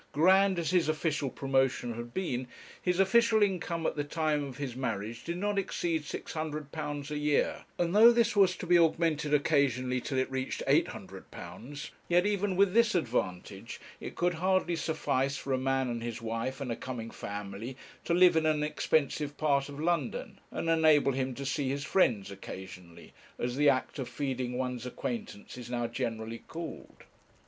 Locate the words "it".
10.17-10.31, 13.99-14.15